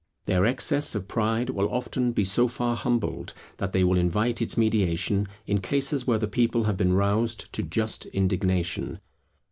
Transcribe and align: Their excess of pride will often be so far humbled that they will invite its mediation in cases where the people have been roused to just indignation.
Their 0.25 0.47
excess 0.47 0.95
of 0.95 1.07
pride 1.07 1.51
will 1.51 1.69
often 1.71 2.11
be 2.11 2.23
so 2.23 2.47
far 2.47 2.75
humbled 2.75 3.35
that 3.57 3.71
they 3.71 3.83
will 3.83 3.99
invite 3.99 4.41
its 4.41 4.57
mediation 4.57 5.27
in 5.45 5.59
cases 5.61 6.07
where 6.07 6.17
the 6.17 6.27
people 6.27 6.63
have 6.63 6.75
been 6.75 6.93
roused 6.93 7.53
to 7.53 7.61
just 7.61 8.07
indignation. 8.07 8.99